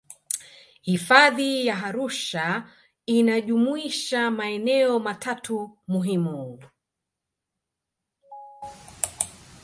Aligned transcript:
hifadhi 0.81 1.65
ya 1.67 1.83
arusha 1.85 2.69
inajumuisha 3.05 4.31
maeneo 4.31 4.99
matatu 4.99 5.77
muhimu 5.87 6.59